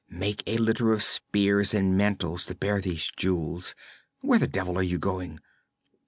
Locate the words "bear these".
2.55-3.11